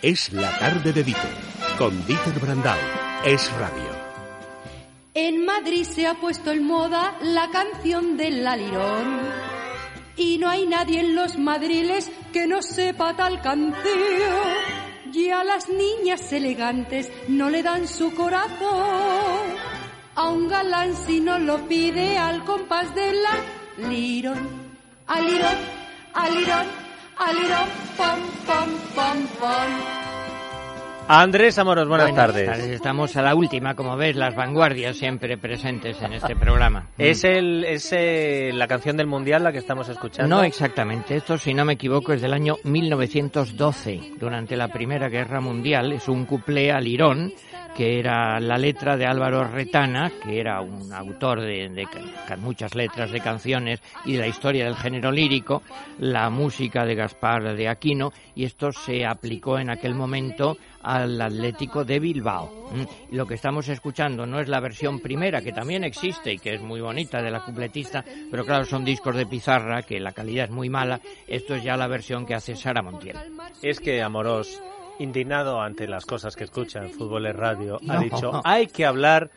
Es 0.00 0.32
la 0.32 0.56
tarde 0.60 0.92
de 0.92 1.02
Dieter, 1.02 1.34
con 1.76 2.06
Dieter 2.06 2.38
Brandau. 2.38 2.78
Es 3.24 3.52
radio. 3.54 3.90
En 5.12 5.44
Madrid 5.44 5.82
se 5.82 6.06
ha 6.06 6.14
puesto 6.14 6.52
en 6.52 6.64
moda 6.64 7.16
la 7.20 7.50
canción 7.50 8.16
del 8.16 8.46
alirón. 8.46 9.18
Y 10.16 10.38
no 10.38 10.48
hay 10.48 10.68
nadie 10.68 11.00
en 11.00 11.16
los 11.16 11.36
madriles 11.36 12.12
que 12.32 12.46
no 12.46 12.62
sepa 12.62 13.16
tal 13.16 13.42
canción. 13.42 13.74
Y 15.12 15.30
a 15.30 15.42
las 15.42 15.68
niñas 15.68 16.32
elegantes 16.32 17.10
no 17.26 17.50
le 17.50 17.64
dan 17.64 17.88
su 17.88 18.14
corazón. 18.14 19.48
A 20.14 20.28
un 20.28 20.46
galán 20.46 20.94
si 20.94 21.18
no 21.18 21.40
lo 21.40 21.66
pide 21.66 22.18
al 22.18 22.44
compás 22.44 22.94
de 22.94 23.14
la 23.14 23.88
lirón. 23.88 24.48
Alirón, 25.08 25.58
alirón, 27.18 27.50
alirón, 27.50 27.68
pom, 27.96 28.20
pom, 28.46 28.68
pom, 28.94 29.26
pom. 29.40 30.08
Andrés 31.10 31.58
Amoros, 31.58 31.88
buenas, 31.88 32.14
tardes. 32.14 32.58
Estamos 32.58 33.16
a 33.16 33.22
la 33.22 33.34
última, 33.34 33.74
como 33.74 33.96
ves, 33.96 34.14
las 34.14 34.36
vanguardias 34.36 34.94
siempre 34.94 35.38
presentes 35.38 36.02
en 36.02 36.12
este 36.12 36.36
programa. 36.36 36.88
¿Es, 36.98 37.24
el, 37.24 37.64
es 37.64 37.90
eh, 37.92 38.50
la 38.52 38.68
canción 38.68 38.94
del 38.98 39.06
Mundial 39.06 39.42
la 39.42 39.50
que 39.50 39.56
estamos 39.56 39.88
escuchando? 39.88 40.36
No 40.36 40.42
exactamente. 40.42 41.16
Esto, 41.16 41.38
si 41.38 41.54
no 41.54 41.64
me 41.64 41.72
equivoco, 41.72 42.12
es 42.12 42.20
del 42.20 42.34
año 42.34 42.56
1912, 42.62 44.12
durante 44.20 44.54
la 44.54 44.68
Primera 44.68 45.08
Guerra 45.08 45.40
Mundial. 45.40 45.94
Es 45.94 46.08
un 46.08 46.26
cuplé 46.26 46.70
al 46.70 46.86
Irón 46.86 47.32
que 47.76 47.98
era 47.98 48.40
la 48.40 48.58
letra 48.58 48.96
de 48.96 49.06
Álvaro 49.06 49.44
Retana, 49.44 50.10
que 50.22 50.40
era 50.40 50.60
un 50.60 50.92
autor 50.92 51.40
de, 51.40 51.68
de, 51.68 51.86
muchas 52.38 52.74
letras 52.74 53.10
de 53.10 53.20
canciones 53.20 53.80
y 54.04 54.14
de 54.14 54.20
la 54.20 54.26
historia 54.26 54.64
del 54.64 54.76
género 54.76 55.12
lírico, 55.12 55.62
la 55.98 56.30
música 56.30 56.84
de 56.84 56.94
Gaspar 56.94 57.56
de 57.56 57.68
Aquino, 57.68 58.12
y 58.34 58.44
esto 58.44 58.72
se 58.72 59.06
aplicó 59.06 59.58
en 59.58 59.70
aquel 59.70 59.94
momento 59.94 60.56
al 60.82 61.20
Atlético 61.20 61.84
de 61.84 61.98
Bilbao. 61.98 62.70
Mm. 62.72 63.14
Lo 63.16 63.26
que 63.26 63.34
estamos 63.34 63.68
escuchando 63.68 64.26
no 64.26 64.40
es 64.40 64.48
la 64.48 64.60
versión 64.60 65.00
primera, 65.00 65.42
que 65.42 65.52
también 65.52 65.84
existe 65.84 66.32
y 66.32 66.38
que 66.38 66.54
es 66.54 66.60
muy 66.60 66.80
bonita 66.80 67.20
de 67.22 67.30
la 67.30 67.44
cupletista, 67.44 68.04
pero 68.30 68.44
claro, 68.44 68.64
son 68.64 68.84
discos 68.84 69.16
de 69.16 69.26
pizarra, 69.26 69.82
que 69.82 70.00
la 70.00 70.12
calidad 70.12 70.46
es 70.46 70.50
muy 70.50 70.68
mala. 70.68 71.00
Esto 71.26 71.54
es 71.54 71.62
ya 71.62 71.76
la 71.76 71.88
versión 71.88 72.26
que 72.26 72.34
hace 72.34 72.56
Sara 72.56 72.82
Montiel. 72.82 73.16
Es 73.62 73.80
que, 73.80 74.02
Amorós, 74.02 74.60
indignado 74.98 75.60
ante 75.60 75.86
las 75.86 76.04
cosas 76.04 76.36
que 76.36 76.44
escucha 76.44 76.80
en 76.80 76.90
Fútbol 76.90 77.26
en 77.26 77.36
Radio, 77.36 77.80
ha 77.88 77.98
dicho, 77.98 78.40
hay 78.44 78.66
que 78.66 78.86
hablar 78.86 79.30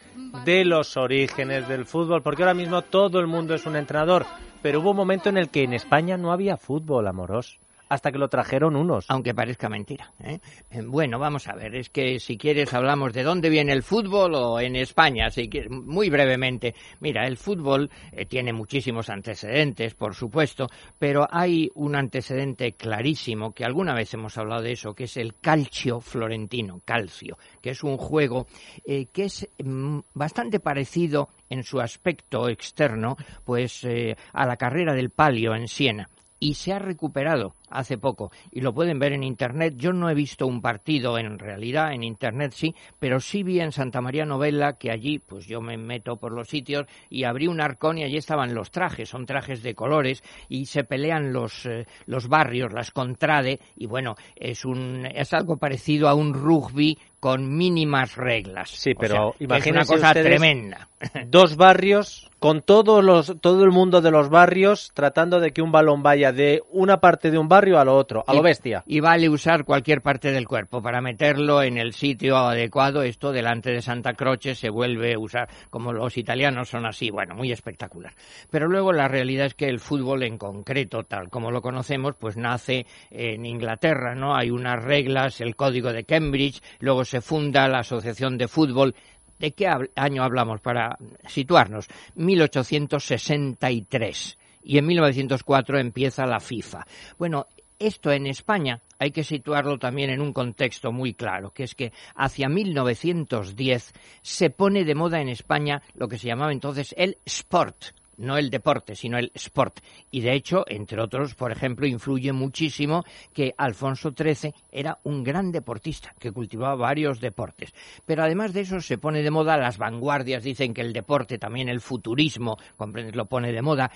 de 0.46 0.66
los 0.66 0.98
orígenes 0.98 1.68
del 1.68 1.86
fútbol, 1.86 2.22
porque 2.22 2.44
ahora 2.44 2.54
mismo 2.54 2.82
todo 2.82 3.20
el 3.20 3.28
mundo 3.28 3.54
es 3.54 3.66
un 3.66 3.76
entrenador, 3.76 4.26
pero 4.62 4.80
hubo 4.80 4.92
un 4.92 4.98
momento 4.98 5.30
en 5.30 5.38
el 5.38 5.50
que 5.50 5.64
en 5.64 5.74
España 5.74 6.18
no 6.18 6.32
había 6.32 6.58
fútbol, 6.58 7.08
Amorós 7.08 7.60
hasta 7.92 8.10
que 8.10 8.18
lo 8.18 8.30
trajeron 8.30 8.78
unos. 8.78 9.06
Aunque 9.10 9.34
parezca 9.34 9.68
mentira. 9.68 10.14
¿eh? 10.24 10.40
Eh, 10.70 10.82
bueno, 10.82 11.20
vamos 11.20 11.50
a 11.50 11.56
ver, 11.56 11.76
es 11.76 11.90
que 11.90 12.22
si 12.22 12.38
quieres 12.38 12.74
hablamos 12.74 13.12
de 13.12 13.22
dónde 13.22 13.50
viene 13.50 13.74
el 13.74 13.84
fútbol 13.84 14.34
o 14.34 14.62
en 14.62 14.78
España, 14.78 15.26
así 15.26 15.50
que 15.50 15.68
muy 15.68 16.10
brevemente. 16.10 16.74
Mira, 17.02 17.28
el 17.28 17.36
fútbol 17.36 17.90
eh, 18.14 18.26
tiene 18.26 18.54
muchísimos 18.54 19.10
antecedentes, 19.10 19.94
por 19.94 20.16
supuesto, 20.16 20.68
pero 20.98 21.28
hay 21.30 21.70
un 21.76 21.98
antecedente 21.98 22.72
clarísimo, 22.76 23.52
que 23.54 23.66
alguna 23.66 23.94
vez 23.94 24.14
hemos 24.14 24.38
hablado 24.38 24.62
de 24.62 24.72
eso, 24.72 24.94
que 24.94 25.04
es 25.04 25.18
el 25.18 25.36
calcio 25.42 26.00
florentino, 26.00 26.80
calcio, 26.86 27.38
que 27.62 27.72
es 27.72 27.84
un 27.84 27.98
juego 27.98 28.48
que 28.86 29.24
es 29.26 29.50
mm, 29.62 30.00
bastante 30.14 30.62
parecido 30.62 31.28
en 31.50 31.64
su 31.64 31.82
aspecto 31.82 32.48
externo, 32.48 33.18
pues 33.44 33.86
a 34.32 34.46
la 34.46 34.56
carrera 34.56 34.94
del 34.94 35.10
palio 35.10 35.54
en 35.54 35.68
Siena 35.68 36.08
y 36.42 36.56
se 36.56 36.74
ha 36.74 36.80
recuperado 36.80 37.54
hace 37.72 37.98
poco 37.98 38.32
y 38.52 38.62
lo 38.62 38.74
pueden 38.74 39.00
ver 39.00 39.14
en 39.14 39.24
internet. 39.24 39.76
Yo 39.78 39.94
no 39.94 40.10
he 40.10 40.14
visto 40.14 40.48
un 40.48 40.62
partido 40.62 41.18
en 41.18 41.40
realidad 41.40 41.94
en 41.94 42.04
internet 42.04 42.52
sí, 42.54 42.76
pero 43.00 43.20
sí 43.20 43.44
vi 43.44 43.60
en 43.60 43.72
Santa 43.72 44.02
María 44.02 44.26
Novella 44.26 44.74
que 44.74 44.92
allí 44.92 45.20
pues 45.20 45.46
yo 45.46 45.62
me 45.62 45.78
meto 45.78 46.18
por 46.18 46.32
los 46.32 46.48
sitios 46.48 46.86
y 47.10 47.24
abrí 47.24 47.48
un 47.48 47.62
arcón 47.62 47.98
y 47.98 48.04
allí 48.04 48.18
estaban 48.18 48.54
los 48.54 48.72
trajes, 48.72 49.10
son 49.10 49.26
trajes 49.26 49.64
de 49.64 49.76
colores 49.76 50.24
y 50.50 50.66
se 50.66 50.84
pelean 50.84 51.34
los 51.34 51.66
eh, 51.66 51.86
los 52.06 52.28
barrios, 52.28 52.74
las 52.74 52.92
contrade 52.92 53.60
y 53.76 53.88
bueno, 53.88 54.16
es 54.36 54.66
un 54.66 55.06
es 55.06 55.34
algo 55.34 55.58
parecido 55.58 56.08
a 56.08 56.14
un 56.14 56.34
rugby 56.34 56.98
con 57.22 57.56
mínimas 57.56 58.16
reglas. 58.16 58.72
Sí, 58.72 58.96
pero 58.96 59.36
es 59.40 59.68
una 59.68 59.86
cosa 59.86 60.12
tremenda. 60.12 60.90
Dos 61.28 61.56
barrios 61.56 62.32
con 62.40 62.64
todos 62.64 63.04
los, 63.04 63.40
todo 63.40 63.64
el 63.64 63.70
mundo 63.70 64.02
de 64.02 64.10
los 64.10 64.30
barrios 64.30 64.90
tratando 64.96 65.40
de 65.40 65.52
que 65.52 65.62
un 65.62 65.72
balón 65.72 66.02
vaya 66.02 66.32
de 66.32 66.64
una 66.72 67.00
parte 67.00 67.30
de 67.30 67.38
un 67.38 67.48
barrio 67.48 67.61
a 67.62 67.86
lo 67.86 67.96
otro, 67.96 68.24
a 68.26 68.34
lo 68.34 68.42
bestia. 68.42 68.84
Y 68.88 69.00
vale 69.00 69.30
usar 69.30 69.64
cualquier 69.64 70.02
parte 70.02 70.32
del 70.32 70.48
cuerpo 70.48 70.82
para 70.82 71.00
meterlo 71.00 71.62
en 71.62 71.78
el 71.78 71.94
sitio 71.94 72.38
adecuado. 72.38 73.04
Esto 73.04 73.32
delante 73.32 73.72
de 73.72 73.82
Santa 73.82 74.14
Croce 74.14 74.56
se 74.56 74.70
vuelve 74.70 75.14
a 75.14 75.20
usar, 75.20 75.48
como 75.70 75.94
los 75.94 76.18
italianos 76.18 76.70
son 76.70 76.86
así, 76.86 77.12
bueno, 77.12 77.36
muy 77.36 77.52
espectacular. 77.52 78.14
Pero 78.50 78.68
luego 78.68 78.92
la 78.92 79.08
realidad 79.08 79.46
es 79.46 79.54
que 79.54 79.68
el 79.68 79.80
fútbol 79.80 80.24
en 80.24 80.38
concreto, 80.38 81.04
tal 81.04 81.30
como 81.30 81.52
lo 81.52 81.62
conocemos, 81.62 82.16
pues 82.20 82.36
nace 82.36 82.86
en 83.12 83.46
Inglaterra, 83.46 84.16
¿no? 84.16 84.36
Hay 84.36 84.50
unas 84.50 84.84
reglas, 84.84 85.40
el 85.42 85.56
código 85.56 85.94
de 85.94 86.04
Cambridge, 86.04 86.62
luego 86.80 87.06
se 87.06 87.22
funda 87.22 87.68
la 87.68 87.80
Asociación 87.80 88.38
de 88.38 88.48
Fútbol 88.48 88.96
¿De 89.42 89.52
qué 89.54 89.68
año 89.96 90.24
hablamos 90.24 90.62
para 90.62 90.98
situarnos? 91.28 91.88
1863. 92.14 94.38
Y 94.64 94.78
en 94.78 94.86
1904 94.86 95.80
empieza 95.80 96.26
la 96.26 96.40
FIFA. 96.40 96.86
Bueno, 97.18 97.48
esto 97.80 98.12
en 98.12 98.28
España 98.28 98.80
hay 99.00 99.12
que 99.12 99.24
situarlo 99.24 99.80
también 99.80 100.12
en 100.12 100.22
un 100.22 100.34
contexto 100.34 100.92
muy 100.92 101.16
claro, 101.16 101.52
que 101.52 101.64
es 101.64 101.74
que 101.74 101.92
hacia 102.16 102.48
1910 102.48 103.94
se 104.22 104.50
pone 104.52 104.86
de 104.86 104.94
moda 104.94 105.20
en 105.20 105.30
España 105.30 105.82
lo 105.96 106.08
que 106.08 106.20
se 106.20 106.28
llamaba 106.28 106.52
entonces 106.52 106.94
el 106.96 107.18
sport, 107.26 107.86
no 108.18 108.38
el 108.38 108.50
deporte, 108.50 108.96
sino 108.96 109.18
el 109.18 109.32
sport. 109.34 109.80
Y 110.12 110.22
de 110.22 110.34
hecho, 110.34 110.64
entre 110.68 111.02
otros, 111.02 111.36
por 111.36 111.52
ejemplo, 111.52 111.88
influye 111.88 112.32
muchísimo 112.32 113.04
que 113.34 113.54
Alfonso 113.58 114.14
XIII 114.16 114.54
era 114.72 115.00
un 115.04 115.24
gran 115.24 115.52
deportista, 115.52 116.14
que 116.20 116.32
cultivaba 116.32 116.76
varios 116.76 117.20
deportes. 117.20 117.74
Pero 118.06 118.24
además 118.24 118.54
de 118.54 118.62
eso 118.62 118.82
se 118.82 118.98
pone 118.98 119.24
de 119.24 119.32
moda 119.32 119.58
las 119.58 119.78
vanguardias, 119.78 120.44
dicen 120.44 120.74
que 120.74 120.82
el 120.82 120.94
deporte, 120.94 121.38
también 121.38 121.70
el 121.70 121.82
futurismo, 121.82 122.58
comprendes, 122.78 123.16
lo 123.16 123.26
pone 123.26 123.52
de 123.52 123.62
moda. 123.62 123.92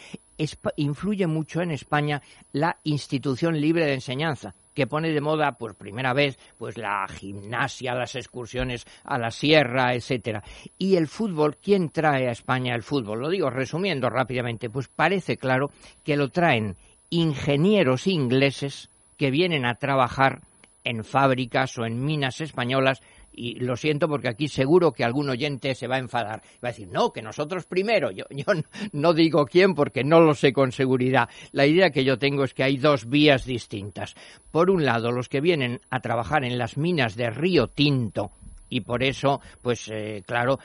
influye 0.77 1.27
mucho 1.27 1.61
en 1.61 1.71
España 1.71 2.21
la 2.51 2.77
institución 2.83 3.59
libre 3.59 3.85
de 3.85 3.93
enseñanza, 3.93 4.55
que 4.75 4.85
pone 4.85 5.11
de 5.11 5.21
moda 5.21 5.53
por 5.53 5.75
primera 5.75 6.13
vez 6.13 6.37
pues 6.59 6.77
la 6.77 7.07
gimnasia, 7.07 7.95
las 7.95 8.15
excursiones 8.15 8.85
a 9.03 9.17
la 9.17 9.31
sierra, 9.31 9.95
etcétera. 9.95 10.43
Y 10.77 10.97
el 10.97 11.07
fútbol, 11.07 11.57
¿quién 11.57 11.89
trae 11.89 12.27
a 12.27 12.31
España 12.31 12.75
el 12.75 12.83
fútbol? 12.83 13.21
Lo 13.21 13.29
digo 13.29 13.49
resumiendo 13.49 14.09
rápidamente, 14.09 14.69
pues 14.69 14.87
parece 14.89 15.37
claro 15.37 15.71
que 16.03 16.17
lo 16.17 16.29
traen 16.29 16.75
ingenieros 17.09 18.05
ingleses 18.05 18.89
que 19.17 19.31
vienen 19.31 19.65
a 19.65 19.75
trabajar 19.75 20.41
en 20.83 21.03
fábricas 21.03 21.77
o 21.77 21.85
en 21.85 22.03
minas 22.03 22.41
españolas 22.41 23.01
y 23.35 23.55
lo 23.59 23.75
siento 23.75 24.07
porque 24.07 24.27
aquí 24.27 24.47
seguro 24.47 24.91
que 24.91 25.03
algún 25.03 25.29
oyente 25.29 25.75
se 25.75 25.87
va 25.87 25.95
a 25.95 25.99
enfadar. 25.99 26.41
Va 26.63 26.69
a 26.69 26.71
decir, 26.71 26.87
no, 26.87 27.11
que 27.11 27.21
nosotros 27.21 27.65
primero. 27.65 28.11
Yo, 28.11 28.25
yo 28.29 28.45
no 28.93 29.13
digo 29.13 29.45
quién 29.45 29.75
porque 29.75 30.03
no 30.03 30.21
lo 30.21 30.33
sé 30.33 30.53
con 30.53 30.71
seguridad. 30.71 31.29
La 31.51 31.65
idea 31.65 31.91
que 31.91 32.03
yo 32.03 32.17
tengo 32.17 32.43
es 32.43 32.53
que 32.53 32.63
hay 32.63 32.77
dos 32.77 33.09
vías 33.09 33.45
distintas. 33.45 34.15
Por 34.51 34.69
un 34.69 34.85
lado, 34.85 35.11
los 35.11 35.29
que 35.29 35.41
vienen 35.41 35.81
a 35.89 35.99
trabajar 35.99 36.43
en 36.43 36.57
las 36.57 36.77
minas 36.77 37.15
de 37.15 37.29
Río 37.29 37.67
Tinto, 37.67 38.31
y 38.69 38.81
por 38.81 39.03
eso, 39.03 39.41
pues 39.61 39.89
eh, 39.91 40.23
claro, 40.25 40.59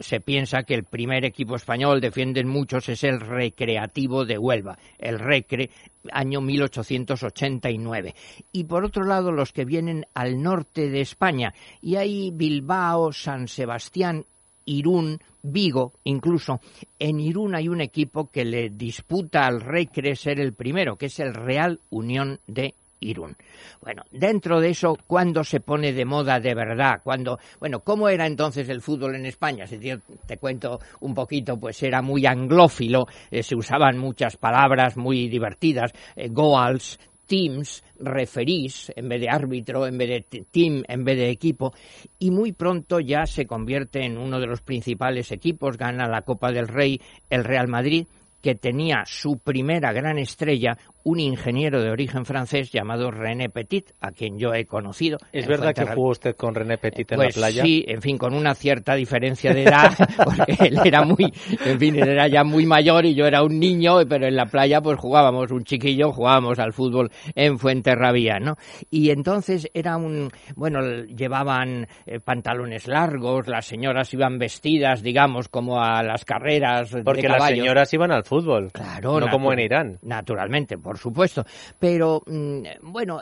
se 0.00 0.20
piensa 0.20 0.62
que 0.62 0.74
el 0.74 0.84
primer 0.84 1.24
equipo 1.24 1.56
español, 1.56 2.00
defienden 2.00 2.48
muchos, 2.48 2.88
es 2.88 3.04
el 3.04 3.20
Recreativo 3.20 4.24
de 4.24 4.38
Huelva, 4.38 4.78
el 4.98 5.18
Recre, 5.18 5.70
año 6.10 6.40
1889. 6.40 8.14
Y 8.52 8.64
por 8.64 8.84
otro 8.84 9.04
lado, 9.04 9.32
los 9.32 9.52
que 9.52 9.64
vienen 9.64 10.06
al 10.14 10.42
norte 10.42 10.88
de 10.90 11.00
España, 11.00 11.54
y 11.80 11.96
hay 11.96 12.30
Bilbao, 12.30 13.12
San 13.12 13.48
Sebastián, 13.48 14.24
Irún, 14.64 15.18
Vigo, 15.42 15.92
incluso. 16.04 16.60
En 16.98 17.18
Irún 17.18 17.56
hay 17.56 17.68
un 17.68 17.80
equipo 17.80 18.30
que 18.30 18.44
le 18.44 18.70
disputa 18.70 19.46
al 19.46 19.60
Recre 19.60 20.14
ser 20.14 20.38
el 20.40 20.54
primero, 20.54 20.96
que 20.96 21.06
es 21.06 21.18
el 21.18 21.34
Real 21.34 21.80
Unión 21.90 22.38
de 22.46 22.74
Irún. 23.02 23.36
Bueno, 23.80 24.02
dentro 24.10 24.60
de 24.60 24.70
eso, 24.70 24.96
¿cuándo 25.06 25.44
se 25.44 25.60
pone 25.60 25.92
de 25.92 26.04
moda 26.04 26.40
de 26.40 26.54
verdad? 26.54 27.00
Cuando, 27.02 27.38
bueno, 27.60 27.80
¿cómo 27.80 28.08
era 28.08 28.26
entonces 28.26 28.68
el 28.68 28.80
fútbol 28.80 29.16
en 29.16 29.26
España? 29.26 29.66
Si 29.66 29.78
te 29.78 30.38
cuento 30.38 30.78
un 31.00 31.14
poquito, 31.14 31.58
pues 31.58 31.82
era 31.82 32.02
muy 32.02 32.26
anglófilo, 32.26 33.06
eh, 33.30 33.42
se 33.42 33.56
usaban 33.56 33.98
muchas 33.98 34.36
palabras 34.36 34.96
muy 34.96 35.28
divertidas, 35.28 35.92
eh, 36.16 36.28
goals, 36.28 36.98
teams, 37.26 37.82
referís 37.98 38.92
en 38.94 39.08
vez 39.08 39.20
de 39.20 39.30
árbitro, 39.30 39.86
en 39.86 39.96
vez 39.96 40.08
de 40.08 40.44
team, 40.50 40.82
en 40.86 41.04
vez 41.04 41.16
de 41.16 41.30
equipo, 41.30 41.72
y 42.18 42.30
muy 42.30 42.52
pronto 42.52 43.00
ya 43.00 43.24
se 43.26 43.46
convierte 43.46 44.04
en 44.04 44.18
uno 44.18 44.38
de 44.38 44.46
los 44.46 44.60
principales 44.60 45.32
equipos, 45.32 45.78
gana 45.78 46.06
la 46.08 46.22
Copa 46.22 46.52
del 46.52 46.68
Rey 46.68 47.00
el 47.30 47.44
Real 47.44 47.68
Madrid, 47.68 48.06
que 48.42 48.54
tenía 48.56 49.04
su 49.06 49.38
primera 49.38 49.92
gran 49.92 50.18
estrella, 50.18 50.76
un 51.04 51.20
ingeniero 51.20 51.82
de 51.82 51.90
origen 51.90 52.24
francés 52.24 52.70
llamado 52.70 53.10
René 53.10 53.48
Petit, 53.48 53.90
a 54.00 54.12
quien 54.12 54.38
yo 54.38 54.54
he 54.54 54.66
conocido. 54.66 55.18
¿Es 55.32 55.46
verdad 55.46 55.74
que 55.74 55.86
jugó 55.86 56.10
usted 56.10 56.36
con 56.36 56.54
René 56.54 56.78
Petit 56.78 57.12
en 57.12 57.18
la 57.18 57.24
pues 57.24 57.34
playa? 57.36 57.62
Sí, 57.62 57.84
en 57.88 58.00
fin, 58.00 58.18
con 58.18 58.34
una 58.34 58.54
cierta 58.54 58.94
diferencia 58.94 59.52
de 59.52 59.64
edad, 59.64 59.92
porque 60.24 60.56
él 60.60 60.78
era 60.84 61.04
muy, 61.04 61.32
en 61.64 61.78
fin, 61.78 61.96
él 61.96 62.08
era 62.08 62.28
ya 62.28 62.44
muy 62.44 62.66
mayor 62.66 63.04
y 63.04 63.14
yo 63.14 63.26
era 63.26 63.42
un 63.42 63.58
niño, 63.58 63.98
pero 64.08 64.26
en 64.26 64.36
la 64.36 64.46
playa 64.46 64.80
pues 64.80 64.98
jugábamos, 64.98 65.50
un 65.50 65.64
chiquillo, 65.64 66.12
jugábamos 66.12 66.58
al 66.58 66.72
fútbol 66.72 67.10
en 67.34 67.58
Fuenterrabía, 67.58 68.38
¿no? 68.38 68.56
Y 68.90 69.10
entonces 69.10 69.68
era 69.74 69.96
un, 69.96 70.30
bueno, 70.56 70.80
llevaban 71.04 71.86
eh, 72.06 72.20
pantalones 72.20 72.86
largos, 72.88 73.48
las 73.48 73.66
señoras 73.66 74.12
iban 74.14 74.38
vestidas, 74.38 75.02
digamos, 75.02 75.48
como 75.48 75.80
a 75.80 76.02
las 76.02 76.24
carreras 76.24 76.90
Porque 77.04 77.22
de 77.22 77.28
las 77.28 77.48
señoras 77.48 77.92
iban 77.92 78.12
al 78.12 78.24
fútbol, 78.24 78.70
Claro, 78.72 79.20
no 79.20 79.28
como 79.28 79.52
en 79.52 79.60
Irán. 79.60 79.98
Naturalmente, 80.02 80.78
por 80.78 80.91
supuesto. 80.98 81.44
Pero, 81.78 82.22
mm, 82.26 82.62
bueno, 82.82 83.20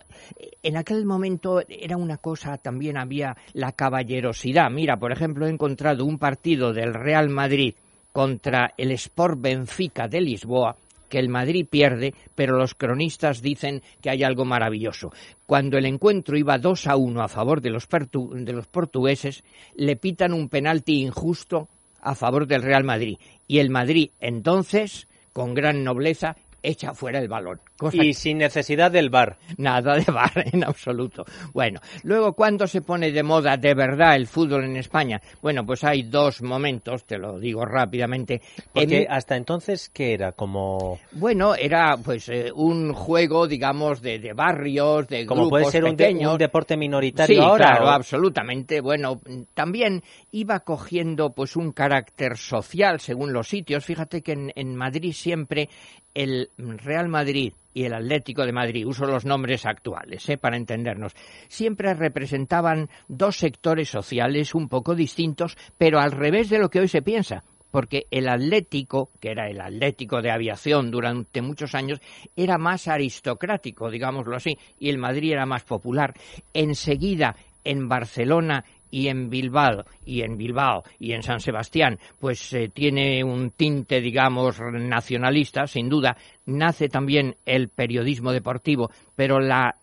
en 0.63 0.77
aquel 0.77 1.05
momento 1.05 1.63
era 1.69 1.97
una 1.97 2.19
cosa, 2.19 2.59
también 2.59 2.97
había 2.97 3.37
la 3.53 3.73
caballerosidad. 3.73 4.71
Mira, 4.71 4.97
por 4.97 5.13
ejemplo, 5.13 5.47
he 5.47 5.51
encontrado 5.51 6.05
un 6.05 6.19
partido 6.19 6.73
del 6.73 6.95
Real 6.95 7.29
Madrid 7.29 7.75
contra 8.13 8.73
el 8.77 8.91
Sport 8.93 9.41
Benfica 9.41 10.09
de 10.09 10.21
Lisboa 10.21 10.77
que 11.11 11.19
el 11.19 11.29
Madrid 11.29 11.67
pierde, 11.69 12.15
pero 12.35 12.57
los 12.57 12.75
cronistas 12.75 13.43
dicen 13.43 13.83
que 14.01 14.09
hay 14.11 14.23
algo 14.23 14.47
maravilloso. 14.47 15.13
Cuando 15.45 15.77
el 15.77 15.85
encuentro 15.85 16.39
iba 16.39 16.57
2 16.57 16.87
a 16.87 16.97
1 16.97 17.21
a 17.21 17.29
favor 17.29 17.61
de 17.61 17.71
los, 17.71 17.87
de 17.89 18.53
los 18.53 18.67
portugueses, 18.69 19.43
le 19.75 19.97
pitan 19.97 20.33
un 20.33 20.49
penalti 20.49 21.03
injusto 21.03 21.69
a 22.01 22.15
favor 22.15 22.47
del 22.47 22.63
Real 22.63 22.85
Madrid. 22.85 23.19
Y 23.47 23.59
el 23.59 23.71
Madrid, 23.71 24.11
entonces, 24.21 25.09
con 25.33 25.53
gran 25.53 25.85
nobleza, 25.85 26.37
echa 26.63 26.95
fuera 26.95 27.19
el 27.19 27.29
balón. 27.29 27.61
Cosa 27.81 28.05
Y 28.05 28.13
sin 28.13 28.37
necesidad 28.37 28.91
del 28.91 29.09
bar. 29.09 29.39
Nada 29.57 29.95
de 29.97 30.13
bar 30.13 30.33
en 30.53 30.65
absoluto. 30.65 31.25
Bueno, 31.55 31.81
luego, 32.03 32.35
¿cuándo 32.35 32.67
se 32.67 32.83
pone 32.83 33.11
de 33.11 33.23
moda 33.23 33.57
de 33.57 33.73
verdad 33.73 34.17
el 34.17 34.27
fútbol 34.27 34.65
en 34.65 34.77
España? 34.77 35.19
Bueno, 35.41 35.65
pues 35.65 35.83
hay 35.83 36.03
dos 36.03 36.43
momentos, 36.43 37.07
te 37.07 37.17
lo 37.17 37.39
digo 37.41 37.65
rápidamente. 37.65 38.43
Porque 38.75 39.05
En- 39.05 39.11
hasta 39.11 39.35
entonces, 39.35 39.89
¿qué 39.89 40.13
era? 40.13 40.33
Como, 40.33 40.99
bueno, 41.13 41.55
era 41.55 41.97
pues 41.97 42.29
eh, 42.29 42.53
un 42.55 42.93
juego, 42.93 43.47
digamos, 43.47 44.03
de, 44.03 44.19
de 44.19 44.35
barrios, 44.35 45.09
de 45.09 45.25
como 45.25 45.45
grupos 45.45 45.61
puede 45.63 45.73
ser 45.73 45.85
un, 45.85 45.97
de- 45.97 46.29
un 46.29 46.37
deporte 46.37 46.77
minoritario 46.77 47.35
sí, 47.35 47.43
ahora. 47.43 47.67
claro, 47.71 47.87
¿o? 47.87 47.89
absolutamente. 47.89 48.83
Bueno, 48.83 49.23
también 49.55 50.03
iba 50.33 50.61
cogiendo 50.61 51.31
pues 51.33 51.57
un 51.57 51.73
carácter 51.73 52.37
social 52.37 53.01
según 53.01 53.33
los 53.33 53.49
sitios. 53.49 53.87
Fíjate 53.87 54.21
que 54.21 54.33
en, 54.33 54.53
en 54.55 54.77
Madrid 54.77 55.15
siempre 55.15 55.71
el 56.13 56.51
Real 56.59 57.09
Madrid 57.09 57.53
y 57.73 57.85
el 57.85 57.95
Atlético 57.95 58.45
de 58.45 58.53
Madrid, 58.53 58.87
uso 58.87 59.07
los 59.07 59.25
nombres 59.25 59.67
actuales 59.67 60.29
¿eh? 60.29 60.39
para 60.39 60.57
entendernos, 60.57 61.15
siempre 61.49 61.95
representaban 61.95 62.89
dos 63.09 63.37
sectores 63.37 63.89
sociales 63.89 64.55
un 64.55 64.69
poco 64.69 64.95
distintos, 64.95 65.57
pero 65.79 66.01
al 66.01 66.13
revés 66.13 66.51
de 66.51 66.59
lo 66.59 66.69
que 66.69 66.81
hoy 66.81 66.89
se 66.89 67.03
piensa 67.03 67.45
porque 67.71 68.07
el 68.11 68.29
Atlético, 68.29 69.11
que 69.21 69.31
era 69.31 69.49
el 69.49 69.61
Atlético 69.61 70.23
de 70.23 70.33
aviación 70.33 70.91
durante 70.91 71.41
muchos 71.41 71.75
años, 71.77 72.01
era 72.35 72.59
más 72.59 72.89
aristocrático, 72.89 73.91
digámoslo 73.91 74.35
así, 74.35 74.59
y 74.79 74.89
el 74.89 74.99
Madrid 74.99 75.33
era 75.33 75.47
más 75.47 75.63
popular. 75.63 76.15
Enseguida, 76.53 77.37
en 77.65 77.89
Barcelona 77.89 78.65
y 78.91 79.09
en 79.09 79.31
Bilbao 79.31 79.85
y 80.05 80.23
en 80.23 80.37
Bilbao 80.37 80.83
y 80.99 81.13
en 81.13 81.23
San 81.23 81.41
Sebastián, 81.41 81.99
pues 82.19 82.53
eh, 82.53 82.71
tiene 82.73 83.23
un 83.25 83.51
tinte, 83.51 84.01
digamos, 84.01 84.61
nacionalista, 84.61 85.67
sin 85.67 85.89
duda. 85.89 86.17
Nace 86.47 86.89
también 86.89 87.37
el 87.47 87.69
periodismo 87.69 88.33
deportivo, 88.33 88.91
pero 89.15 89.41
la 89.41 89.75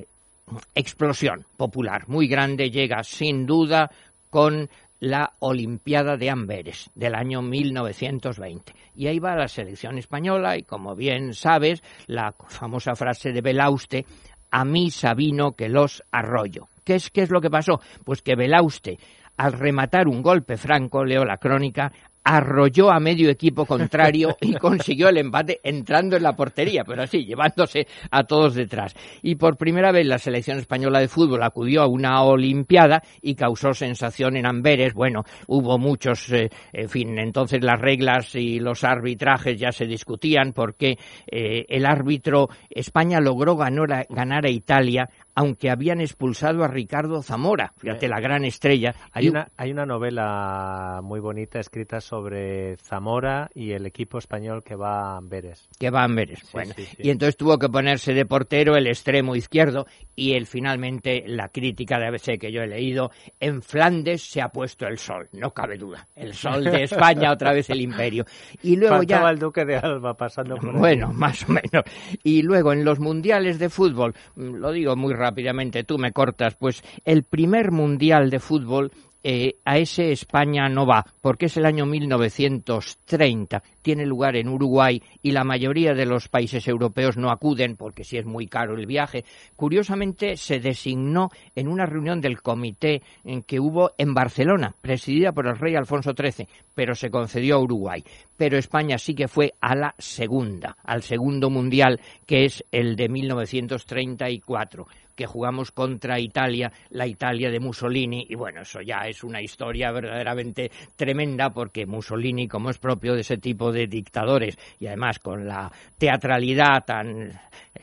explosión 0.76 1.46
popular 1.58 2.08
muy 2.08 2.28
grande 2.28 2.72
llega 2.72 3.04
sin 3.04 3.46
duda 3.46 3.92
con 4.30 4.70
la 5.00 5.34
Olimpiada 5.40 6.18
de 6.18 6.30
Amberes 6.30 6.90
del 6.96 7.16
año 7.16 7.42
1920. 7.42 8.74
Y 8.96 9.08
ahí 9.08 9.20
va 9.20 9.36
la 9.36 9.48
selección 9.48 9.98
española 9.98 10.58
y 10.58 10.64
como 10.64 10.96
bien 10.96 11.34
sabes, 11.34 11.84
la 12.08 12.34
famosa 12.48 12.96
frase 12.96 13.32
de 13.32 13.42
Belauste, 13.42 14.06
a 14.50 14.66
mí 14.66 14.90
Sabino 14.90 15.52
que 15.52 15.70
los 15.70 16.04
arroyo. 16.12 16.68
¿Qué 16.88 16.96
es, 16.96 17.10
¿Qué 17.10 17.24
es 17.24 17.30
lo 17.30 17.42
que 17.42 17.50
pasó? 17.50 17.82
Pues 18.06 18.22
que 18.22 18.38
Belauste, 18.38 18.98
al 19.36 19.52
rematar 19.52 20.08
un 20.08 20.22
golpe 20.22 20.56
franco, 20.56 21.04
leo 21.04 21.26
la 21.26 21.36
crónica, 21.36 21.92
arrolló 22.28 22.92
a 22.92 23.00
medio 23.00 23.30
equipo 23.30 23.66
contrario 23.66 24.36
y 24.42 24.54
consiguió 24.60 25.08
el 25.08 25.18
empate 25.18 25.62
entrando 25.64 26.18
en 26.18 26.24
la 26.24 26.36
portería, 26.36 26.84
pero 26.86 27.04
así, 27.04 27.26
llevándose 27.26 27.88
a 28.12 28.24
todos 28.26 28.54
detrás. 28.54 28.94
Y 29.22 29.36
por 29.36 29.58
primera 29.58 29.94
vez 29.94 30.06
la 30.06 30.18
selección 30.18 30.58
española 30.58 31.00
de 31.00 31.08
fútbol 31.08 31.44
acudió 31.44 31.82
a 31.82 31.88
una 31.88 32.22
Olimpiada 32.24 33.02
y 33.22 33.36
causó 33.36 33.74
sensación 33.74 34.36
en 34.36 34.46
Amberes. 34.46 34.94
Bueno, 34.94 35.24
hubo 35.48 35.78
muchos, 35.78 36.30
eh, 36.34 36.50
en 36.74 36.90
fin, 36.90 37.18
entonces 37.18 37.64
las 37.64 37.80
reglas 37.80 38.36
y 38.36 38.60
los 38.60 38.84
arbitrajes 38.84 39.58
ya 39.58 39.72
se 39.72 39.86
discutían 39.86 40.52
porque 40.52 40.98
eh, 41.32 41.66
el 41.70 41.86
árbitro 41.86 42.50
España 42.70 43.22
logró 43.22 43.56
ganar 43.56 43.94
a, 43.94 44.06
ganar 44.10 44.46
a 44.46 44.50
Italia 44.50 45.10
aunque 45.40 45.70
habían 45.70 46.02
expulsado 46.02 46.64
a 46.64 46.68
Ricardo 46.68 47.22
Zamora, 47.22 47.72
fíjate, 47.78 48.08
la 48.08 48.20
gran 48.20 48.44
estrella. 48.44 48.96
Hay 49.12 49.26
Y- 49.28 49.30
una, 49.30 49.48
hay 49.56 49.72
una 49.72 49.86
novela 49.86 51.00
muy 51.04 51.20
bonita 51.20 51.60
escrita 51.60 52.02
sobre 52.02 52.76
Zamora 52.78 53.48
y 53.54 53.72
el 53.72 53.86
equipo 53.86 54.18
español 54.18 54.64
que 54.64 54.76
va 54.76 55.14
a 55.14 55.18
Amberes. 55.18 55.70
que 55.80 55.92
va 55.92 56.02
a 56.02 56.06
Amberes. 56.06 56.42
bueno, 56.52 56.74
sí, 56.76 56.86
sí. 56.86 56.98
y 57.04 57.10
entonces 57.12 57.38
tuvo 57.38 57.60
que 57.60 57.70
ponerse 57.70 58.14
de 58.16 58.26
portero 58.26 58.76
el 58.76 58.88
extremo 58.88 59.36
izquierdo 59.36 59.86
y 60.16 60.34
él 60.34 60.48
finalmente 60.48 61.24
la 61.28 61.50
crítica 61.50 62.00
de 62.00 62.08
ABC 62.08 62.40
que 62.40 62.52
yo 62.52 62.62
he 62.64 62.68
leído 62.68 63.12
en 63.40 63.62
Flandes 63.62 64.24
se 64.24 64.42
ha 64.42 64.50
puesto 64.50 64.88
el 64.88 64.98
sol, 64.98 65.30
no 65.34 65.52
cabe 65.52 65.78
duda, 65.78 66.08
el 66.16 66.34
sol 66.34 66.64
de 66.64 66.82
España 66.84 67.32
otra 67.32 67.54
vez 67.54 67.70
el 67.70 67.82
imperio 67.82 68.26
y 68.64 68.76
luego 68.76 68.96
Faltaba 68.98 69.26
ya 69.26 69.30
el 69.30 69.38
duque 69.40 69.66
de 69.66 69.76
Alba 69.78 70.16
pasando 70.16 70.56
por 70.56 70.70
ahí. 70.72 70.80
bueno, 70.80 71.14
más 71.14 71.48
o 71.48 71.52
menos. 71.54 71.84
Y 72.24 72.42
luego 72.42 72.74
en 72.74 72.84
los 72.84 73.00
mundiales 73.00 73.60
de 73.60 73.70
fútbol, 73.70 74.16
lo 74.36 74.72
digo 74.72 74.96
muy 74.96 75.14
rápidamente, 75.28 75.84
tú 75.84 75.98
me 75.98 76.14
cortas, 76.14 76.56
pues 76.56 76.84
el 77.04 77.24
primer 77.24 77.72
mundial 77.72 78.30
de 78.30 78.40
fútbol 78.40 78.92
eh, 79.24 79.56
a 79.66 79.78
ese 79.78 80.14
España 80.14 80.70
no 80.70 80.86
va, 80.86 81.04
porque 81.22 81.48
es 81.48 81.58
el 81.58 81.66
año 81.66 81.86
1930, 81.86 83.62
tiene 83.88 84.06
lugar 84.06 84.36
en 84.36 84.50
Uruguay 84.50 85.02
y 85.22 85.32
la 85.32 85.46
mayoría 85.46 85.94
de 85.94 86.06
los 86.06 86.28
países 86.28 86.68
europeos 86.68 87.16
no 87.16 87.32
acuden 87.32 87.78
porque 87.78 88.04
si 88.04 88.18
es 88.18 88.26
muy 88.26 88.46
caro 88.46 88.76
el 88.76 88.86
viaje. 88.86 89.24
Curiosamente 89.56 90.36
se 90.36 90.60
designó 90.60 91.30
en 91.56 91.70
una 91.70 91.86
reunión 91.86 92.20
del 92.20 92.42
comité 92.42 93.02
que 93.46 93.62
hubo 93.62 93.94
en 93.98 94.14
Barcelona, 94.14 94.76
presidida 94.82 95.32
por 95.32 95.48
el 95.48 95.58
rey 95.58 95.78
Alfonso 95.78 96.12
XIII, 96.12 96.50
pero 96.76 96.96
se 96.96 97.10
concedió 97.10 97.56
a 97.56 97.62
Uruguay. 97.62 98.04
Pero 98.36 98.58
España 98.58 98.98
sí 98.98 99.16
que 99.16 99.30
fue 99.30 99.54
a 99.62 99.74
la 99.74 99.96
segunda, 99.98 100.76
al 100.84 101.02
segundo 101.02 101.50
mundial, 101.50 102.02
que 102.26 102.44
es 102.44 102.66
el 102.74 102.98
de 102.98 103.08
1934 103.08 104.86
que 105.18 105.26
jugamos 105.26 105.72
contra 105.72 106.20
Italia, 106.20 106.72
la 106.92 107.08
Italia 107.08 107.50
de 107.50 107.60
Mussolini, 107.60 108.28
y 108.30 108.36
bueno, 108.36 108.62
eso 108.62 108.82
ya 108.82 109.00
es 109.08 109.24
una 109.24 109.42
historia 109.42 109.92
verdaderamente 109.92 110.72
tremenda 110.96 111.50
porque 111.50 111.88
Mussolini, 111.88 112.48
como 112.48 112.70
es 112.70 112.78
propio 112.78 113.16
de 113.16 113.22
ese 113.22 113.38
tipo 113.38 113.72
de 113.72 113.77
dictadores, 113.86 114.58
y 114.80 114.88
además 114.88 115.20
con 115.20 115.46
la 115.46 115.72
teatralidad 116.00 116.86
tan 116.86 117.40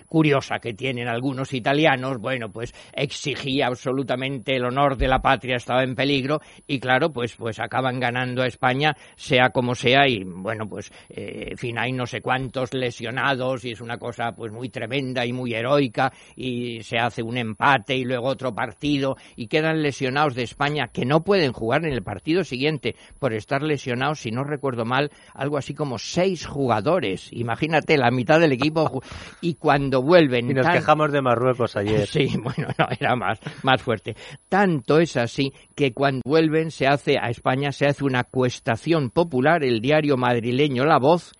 curiosa 0.07 0.59
que 0.59 0.75
tienen 0.75 1.09
algunos 1.09 1.53
italianos, 1.53 2.19
bueno, 2.19 2.51
pues 2.51 2.75
exigía 2.93 3.67
absolutamente 3.67 4.57
el 4.57 4.65
honor 4.65 4.97
de 4.97 5.09
la 5.09 5.21
patria, 5.21 5.57
estaba 5.57 5.83
en 5.83 5.95
peligro, 5.95 6.41
y 6.67 6.79
claro, 6.79 7.13
pues, 7.13 7.35
pues 7.35 7.61
acaban 7.61 8.01
ganando 8.01 8.43
a 8.43 8.47
España, 8.47 8.97
sea 9.17 9.51
como 9.51 9.75
sea, 9.75 10.09
y 10.09 10.25
bueno, 10.25 10.69
pues, 10.69 10.91
eh, 11.11 11.49
en 11.51 11.59
fin, 11.59 11.79
hay 11.79 11.93
no 11.93 12.07
sé 12.07 12.21
cuántos 12.21 12.73
lesionados, 12.75 13.65
y 13.65 13.73
es 13.73 13.81
una 13.81 13.99
cosa 13.99 14.33
pues 14.33 14.53
muy 14.53 14.69
tremenda 14.69 15.27
y 15.27 15.33
muy 15.33 15.55
heroica, 15.55 16.13
y 16.37 16.83
se 16.83 16.99
hace 16.99 17.23
un 17.23 17.37
empate 17.37 17.97
y 17.97 18.05
luego 18.05 18.29
otro 18.29 18.55
partido, 18.55 19.17
y 19.37 19.49
quedan 19.49 19.83
lesionados 19.83 20.35
de 20.35 20.45
España 20.45 20.89
que 20.93 21.05
no 21.05 21.25
pueden 21.25 21.53
jugar 21.53 21.85
en 21.85 21.93
el 21.93 22.03
partido 22.03 22.45
siguiente 22.45 22.95
por 23.19 23.35
estar 23.35 23.63
lesionados, 23.63 24.21
si 24.21 24.31
no 24.31 24.45
recuerdo 24.45 24.85
mal, 24.85 25.11
algo 25.35 25.59
así 25.59 25.75
como 25.75 25.84
seis 25.99 26.47
jugadores, 26.47 27.29
imagínate, 27.33 27.97
la 27.97 28.11
mitad 28.11 28.41
del 28.41 28.53
equipo, 28.53 29.03
y 29.41 29.55
cuando 29.55 30.03
vuelven... 30.03 30.51
Y 30.51 30.55
nos 30.55 30.67
tan- 30.67 30.75
quejamos 30.77 31.13
de 31.13 31.23
Marruecos 31.23 31.77
ayer. 31.77 32.07
Sí, 32.15 32.29
bueno, 32.43 32.69
no, 32.79 32.87
era 32.99 33.17
más, 33.17 33.41
más 33.63 33.83
fuerte. 33.83 34.17
Tanto 34.49 34.99
es 35.01 35.17
así 35.17 35.53
que 35.75 35.93
cuando 35.93 36.23
vuelven 36.25 36.71
se 36.71 36.87
hace 36.87 37.19
a 37.19 37.29
España 37.31 37.73
se 37.73 37.87
hace 37.87 38.05
una 38.05 38.25
cuestación 38.25 39.11
popular, 39.11 39.65
el 39.65 39.81
diario 39.81 40.17
madrileño 40.17 40.85
La 40.85 40.99
Voz, 40.99 41.33